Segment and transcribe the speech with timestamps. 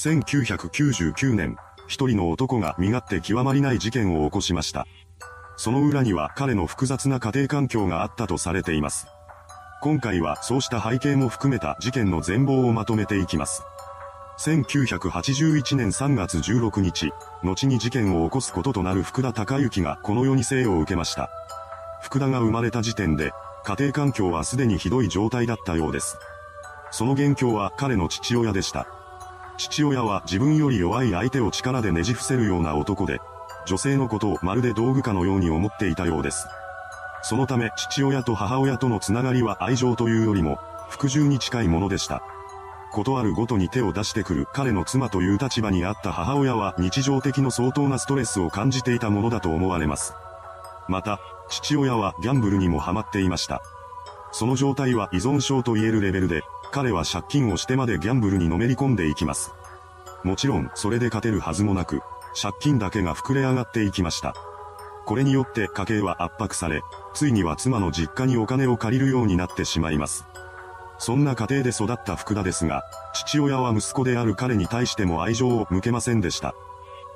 [0.00, 4.86] 1999年、一人の男が身勝手極まりない事件を起こしました。
[5.58, 9.08] その裏には彼の複雑な家庭環境があったとされています。
[9.82, 13.62] 今回はそうした背景も含めた事件の全貌をまとめていきます。
[14.38, 17.12] 1981年3月16日、
[17.42, 21.28] 後に事件を起こすこととなる福田孝之がこの世に生を受けました。
[22.00, 23.32] 福田が生まれた時点で、
[23.66, 26.16] 家庭環境はすでにひどい状態だったようです。
[26.90, 28.86] その元凶は彼の父親でした。
[29.60, 33.20] 父親は自分より弱い相手を力でねじ伏せるような男で、
[33.66, 36.46] 女性のことをまるで道具かのように思っていたようです。
[37.22, 42.22] そのため父親と母親とのつながりは愛情というよりも、服従に近いものでした。
[42.90, 50.14] ことあるごとに手を出してくる彼の妻という立場にあった母親は日常的の相当なストレスを感じていたものだと思われます。
[50.88, 53.60] また、父親はギャンブルにもハマっていました。
[54.32, 59.52] その状態は依存症と言えるレベルで、彼は借金をしてまでギャンブルにのめり込んでいきます。
[60.22, 62.00] もちろん、それで勝てるはずもなく、
[62.40, 64.34] 借金だけが膨れ上がっていきました。
[65.06, 66.82] これによって家計は圧迫され、
[67.14, 70.24] ついには妻の実家にお金を借りるようになってしまいます。
[70.98, 72.84] そんな家庭で育った福田ですが、
[73.14, 76.54] 父親は息子である彼に対しても愛情を向けませんでした。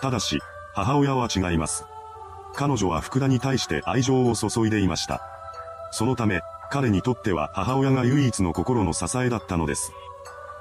[0.00, 0.40] ただし、
[0.74, 1.84] 母親は違います。
[2.54, 5.20] 彼女は福田に対して愛情を注いでいました。
[5.92, 9.92] そのため、彼にとっては母親が唯一の心の支えだったのです。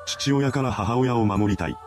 [0.06, 1.78] 父親から母親を守りたい。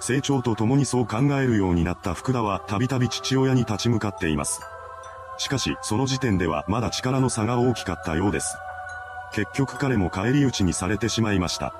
[0.00, 4.60] 成長と共にそう考えるようになった福田はたびたび父親に立ち向かっています。
[5.38, 8.56] しかし、その時点ではまだ力の差が大きかったようです。
[9.32, 11.74] 結局彼も返り討ちにされてしまいました。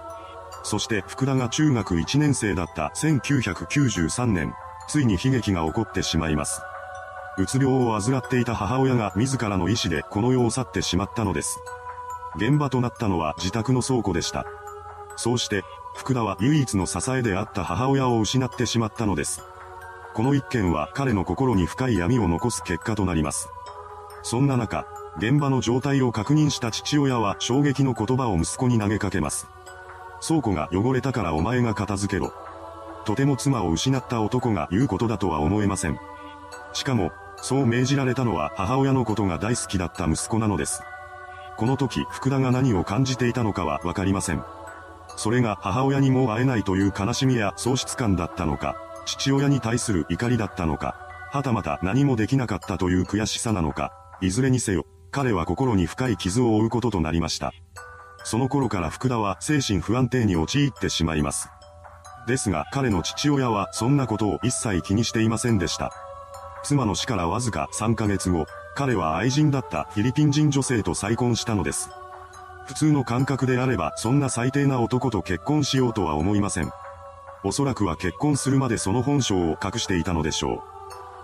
[0.62, 4.54] そして福田が中学1年生だった1993年、
[4.88, 6.62] ついに悲劇が起こってしまいます。
[7.40, 11.58] うつ病を患っていた母親が自らの意思でこの世を去ってしまったのです。
[12.36, 14.44] 現場となったのは自宅の倉庫でした。
[15.16, 19.42] そうして、福田は唯一の支えであった母親を失ってしまったのです。
[20.14, 23.48] この一件は彼の心に深い闇を残す結果となります。
[24.22, 29.48] そんな中、現場の状態を確認した父親は衝撃の言葉を息子に投げかけます。
[30.26, 32.32] 倉庫が汚れたからお前が片付けろ。
[33.04, 35.98] とても妻を失った男が言うことだとは思えません。
[36.72, 37.12] しかも、
[37.42, 40.82] そう命じられたのは母親のことが大好きだった息子なのです。
[41.56, 44.42] この時、福田が何を感じていたのかはわかりません。
[45.16, 50.96] それが母親にもう会えないという悲しみや喪失感だったのか、父親に対する怒りだったのか、
[51.32, 57.52] はたまた何もできなかったという悔しさなのか、いずれにせよ、彼は心に深い傷を負うこととなりました。
[58.24, 61.48] その頃から福田は精神不安定に陥ってしまいます。
[62.26, 65.92] ですが彼の父親はそんなことを一切気にしていませんでした。
[66.62, 71.90] 妻の死からわずか3ヶ月後、彼は愛人だったフィリピン人女性と再婚したのです。
[72.66, 76.70] 普通の感覚であればそんな最低な男と結婚しようとは思いません。
[77.42, 80.62] おそらくは結婚するまでその本性を隠していたのでしょ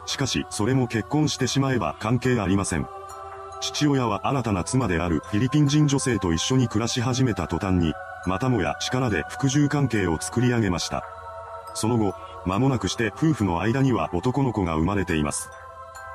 [0.07, 0.09] う。
[0.09, 2.87] しかし、それも結婚してしまえば関係ありません。
[3.61, 7.93] 父親は新たな妻であるフィリピン人女性と一緒に暮らし始めた途端に、
[8.27, 11.05] またもや力で服従関係を作り上げました。
[11.77, 12.15] その後、
[12.47, 15.51] 間もなくして夫婦の間には男の子が生まれています。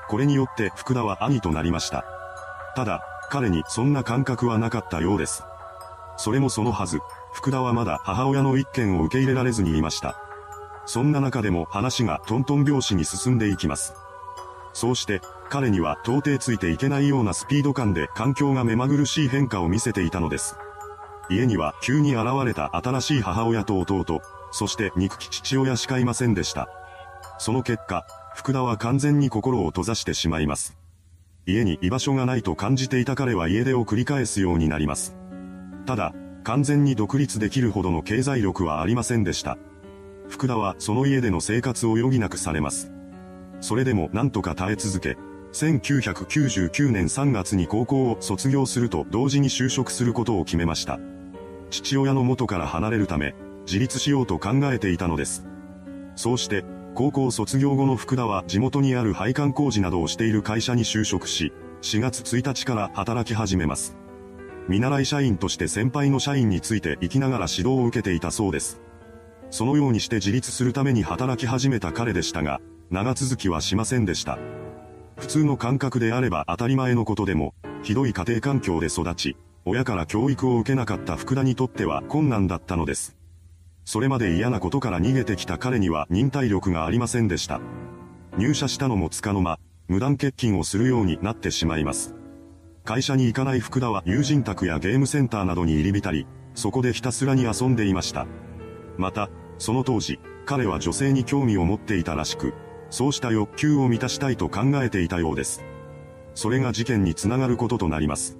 [0.09, 2.03] これによって福田は兄となりました。
[2.75, 5.44] ただ、彼にそんな感覚はなかったようです。
[6.17, 6.99] それもそのはず、
[7.31, 10.17] 福田はまだ母親の一件を受け入れられずにいました。
[10.88, 13.93] そんな中でも話がトントン拍子に進んでいきます。
[14.73, 20.57] そうして、彼には到底ついていけないようなスピード感で環境が目まぐるしい変化を見せていたのです。
[21.29, 26.69] 家には急に現れた新しい母親と弟、そして憎き父親しかいませんでした。
[27.39, 30.78] その結果、福田は完全に心を閉ざしてしまいます。
[31.45, 35.16] 家に居場所がないと感じていた彼は家出を繰り返すようになります。
[35.85, 36.13] ただ、
[36.44, 39.57] 完全に独立できるほどの経済力はありませんでした。
[40.29, 42.91] 福田はその家での生活を余儀なくされます。
[43.59, 45.17] それでも何とか耐え続け、
[45.53, 51.00] 1999年3月に高校を卒業すると同時に就職することを決めました。
[51.69, 53.35] 父親の元から離れるため、
[53.66, 55.45] 自立しようと考えていたのです。
[56.16, 56.63] そうして、
[56.93, 63.96] 高校卒業後の福田は地元にある配管工事などをしている会社に就職し、4月1日から働き始めます。
[64.67, 68.81] 見習い社員として先輩の社員について生きながら指導を受けていたそうです。
[69.49, 74.37] そのようにして自立するために働き始めた彼でしたが、長続きはしませんでした。
[75.17, 77.53] 普通の感覚であれば当たり前のことでも、
[77.84, 83.16] ひどい家庭環境で育ち、親から教育を受けなかった福田にとっては困難だったのです。
[83.85, 87.61] それまで嫌なことから逃げてきた彼には忍耐力がありませんでした。
[88.37, 92.16] 入社したのもつかの間、無断欠勤をするようになってしまいます。
[92.83, 98.25] 会社に行かない福田は友人宅やゲームセンターなどに入り浸り、そこでひたすらに遊んでいました。
[98.97, 102.53] また、その当時、彼は女性に興味を持っていたらしく、
[102.89, 105.63] そうした欲求を満たしたいと考えていたようです。
[106.34, 108.37] それが事件につながることとなります。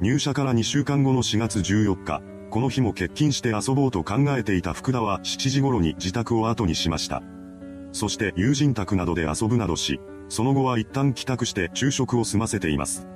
[0.00, 2.22] 入社から2週間後の4月14日、
[2.54, 7.20] この日も欠勤して遊ぼうと考えていた福田は7時頃に自宅を後にしました。
[7.90, 9.98] そして友人宅などで遊ぶなどし、
[10.28, 13.08] その後は一旦帰宅して昼食を済ませています。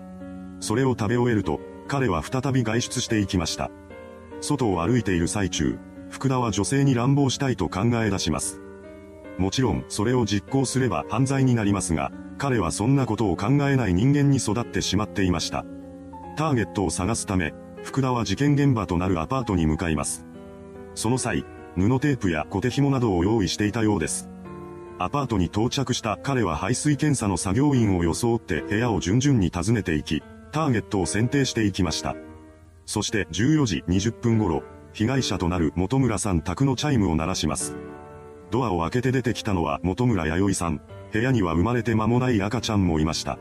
[0.59, 3.71] それを食べ終えると、彼は再び外出していきました。
[4.41, 5.79] 外を歩いている最中、
[6.11, 8.61] 福田は女性に乱暴したいと考え出します。
[9.39, 15.65] もちろん、それを実行すれば犯罪になりますが、彼はそんなことを考えない人間に育ってしまっていました。
[16.37, 20.27] ターゲットを探すため、福田は事件現場となるアパートに向かいます。
[20.95, 21.45] その際、
[21.77, 24.29] 布テープや小手紐などを用意していたようです。
[24.99, 32.17] アパートに到着した彼は排水検査の作業員を装って部屋を順々に訪ねていき、ターゲットを選定していきました。
[32.85, 37.77] そして14時20分頃、被害者となる本村さん宅のチャイムを鳴らします。
[38.51, 40.81] ドアを開けて出てきたのは本村弥生さん。
[41.13, 43.39] 部屋には生まれて間もない赤ちゃんもいました。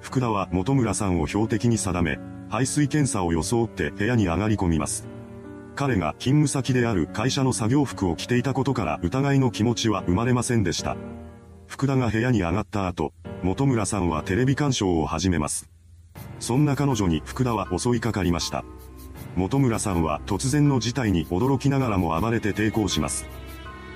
[0.00, 2.18] 福田は本村さんを標的に定め、
[2.50, 5.06] 排水検査を装って部屋に上がり込みます。
[5.76, 10.96] 彼が勤務先である会社の作業服を着ていたことから疑いの気持ちは生まれませんでした。
[11.68, 13.12] 福田が部屋に上がった後、
[13.44, 15.70] 本村さんはテレビ鑑賞を始めます。
[16.40, 18.64] そんな彼女に福田は襲いかかりました。
[19.36, 23.26] 本村さんは突然の事態に驚きながらも暴れて抵抗します。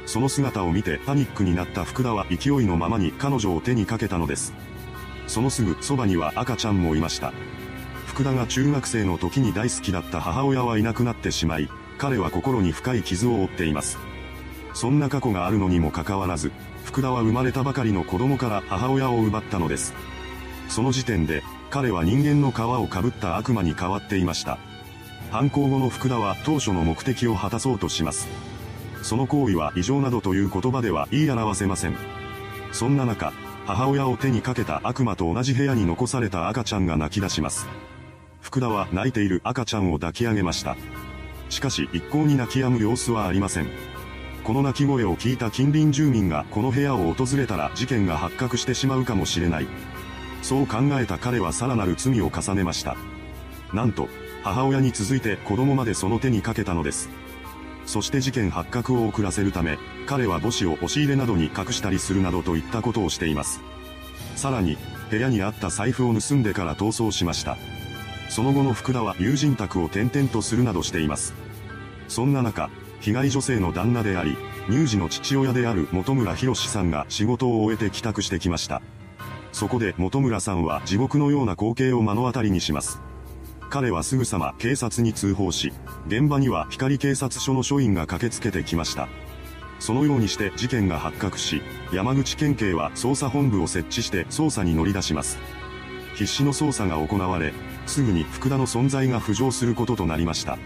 [0.06, 4.54] その姿を見てパニックになった福田は勢いのままに彼女を手にかけたのです。
[5.26, 7.32] そのすぐそばには赤ちゃんもいました。
[8.14, 11.68] 福田が中学生の時に大好きだった母親はいなくなってしまい、
[11.98, 13.98] 彼は心に深い傷を負っています。
[14.72, 16.52] そんな過去があるのにもかかわらず、
[16.84, 19.94] 福田は生まれたばかりの子供から母親を奪ったのです。
[20.68, 24.60] その時点で、彼は人間の皮をかぶった悪魔に変わっていました。
[25.32, 28.28] 犯行後の福田は当初の目的を果たそうとします。
[29.02, 31.96] その行為は異常などという言葉では言い表せません。
[32.70, 33.32] そんな中、
[33.66, 37.66] 母親を手にかけた悪魔と同じ部屋に残された赤ちゃんが泣き出します。
[38.44, 40.76] 福田は泣いている赤ちゃんを抱き上げました。
[41.48, 43.68] しかし一向に泣き止む様子はありません。
[44.44, 49.66] この泣き声を聞いた近隣住民がこの部屋を訪れたら事件が発覚してしまうかもしれない。
[50.42, 52.96] そう考えた彼はさらなる罪を重ねました。
[53.72, 54.08] なんと、
[54.42, 57.08] 母親に続いて子供までその手にかけたのです。
[57.86, 63.62] そして事件発覚を遅らせるため、彼は母子を押し入れなどに隠したりするなどといったことをしています。
[64.36, 64.76] さらに、
[65.10, 67.56] 部屋にあった財布を盗んでから逃走しました。
[68.28, 71.34] その後の福田は友人宅を転々とするなどしています。
[72.08, 74.36] そんな中、被害女性の旦那であり、
[74.68, 78.82] 乳児の父親である本村博さんが仕事を終えて帰宅してきました。
[79.52, 83.00] そこで本村さんは地獄のような光景を目の当たりにします。
[83.70, 85.72] 彼はすぐさま警察に通報し、
[86.06, 89.08] 現場には光警察署の署員が駆けつけてきました。
[89.80, 91.60] そのようにして事件が発覚し、
[91.92, 95.38] 山口県警は捜査本部を設置して捜査に乗り出します。
[96.14, 97.52] 必死の捜査が行われ、
[97.86, 100.58] すぐに福田の存在が浮上することとなりました。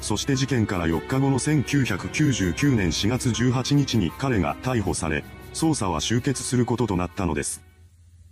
[0.00, 5.24] そして事件から4日後の1999年4月18日に彼が逮捕され、
[5.54, 7.62] 捜査は終結することとなったのです。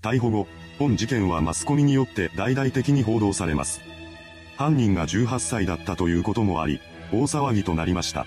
[0.03, 0.47] 逮捕後、
[0.79, 3.81] 本事件はマスコミによって大々的に報道されます。
[4.57, 6.81] 犯人が18歳だったということもあり、
[7.13, 8.27] 大騒ぎとなりました。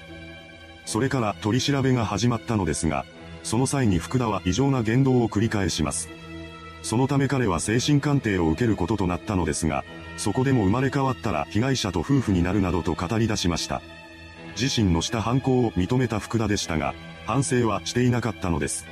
[0.85, 3.05] それから取り調べが始まったのですが、
[3.43, 6.09] その際に福田は異常な言動を繰り返します。
[6.87, 9.83] そのため彼は精神鑑定を受けることとなったのですが、
[10.15, 13.81] そこでも生まれ変わったら被害者と夫婦になるなどと語り出しました。
[14.57, 18.85] 自身のした犯行を認めた福田でしたが、反省はしていなかったのです。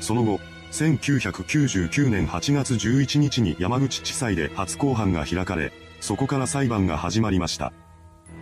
[0.00, 0.40] その後、
[0.72, 5.70] 1999年8月11日に山口地裁で初公判が開かれ、
[6.00, 7.74] そこから裁判が始まりました。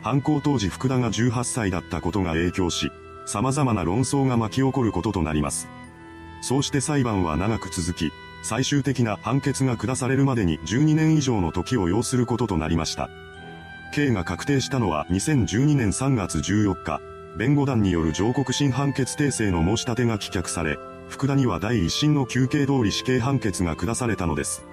[0.01, 2.93] 犯行当時福田が18歳だったことが影響し、
[3.27, 5.67] 様々な論争が巻き起こることとなります。
[6.41, 8.13] そうして裁判は長く続き、
[8.47, 13.11] 最終的な判決が下されるまでに12年以上の時を要することとなりました。
[13.93, 17.01] 刑が確定したのは2012年3月14日、
[17.37, 24.65] 弁護団による上告審判決訂正の申し立てが棄却され、福田には第一審の休刑通り死刑判決が下されたのです。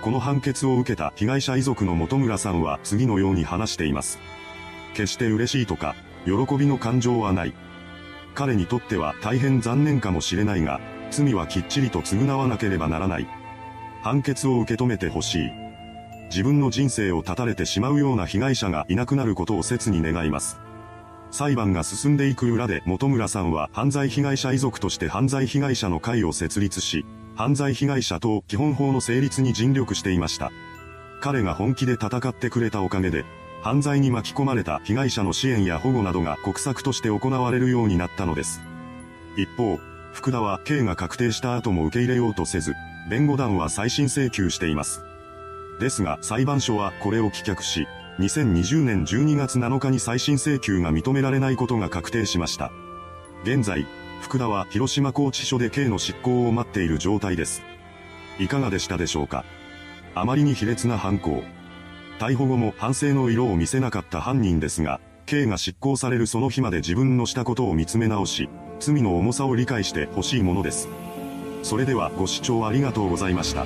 [0.00, 4.20] この判決を受けた被害者遺族の本村さんは次のように話しています。
[4.94, 7.52] 決して嬉しいとか、喜びの感情はない。
[8.34, 10.80] 彼にとっては大変残念かもしれないが、
[11.12, 13.28] 罪はきっちりと償わなければならない。
[14.02, 15.50] 判決を受け止めてほしい。
[16.30, 20.58] 自分の人生を絶たれてしまうような被害者がいなくなることを切に願います。
[21.30, 27.04] 裁判が進んでいく裏で本村さんは犯罪被害者遺族として犯罪被害者の会を設立し、
[27.36, 30.50] 犯罪被害者等基本法の成立に尽力していました。
[31.20, 33.24] 彼が本気で戦ってくれたおかげで、
[33.62, 38.60] 犯罪に巻き込まれた被害者の支援や保護などが国策として行われるようになったのです。
[39.36, 39.78] 一方、
[40.12, 42.74] 福田は刑が確定した後も受け入れようとせず、
[43.10, 45.02] 弁護団は再審請求しています。
[45.80, 47.88] ですが裁判所はこれを棄却し、
[48.18, 52.70] 2020年12月7日に再審請求が認められないことが確定しました。
[53.42, 53.86] 現在、
[54.20, 57.62] 福田は広島拘置所で刑の執行を待っている状態です。
[58.38, 59.44] いかがでしたでしょうか？
[60.14, 61.42] あまりに卑劣な犯行。
[62.18, 68.48] 逮捕後も反省の色を見せなかった犯人ですが、刑が執行されるその日まで自分のしたことを見つめ直し、
[68.82, 70.88] 罪の重さを理解してほしいものです。
[71.62, 73.64] それではご視聴ありがとうございました。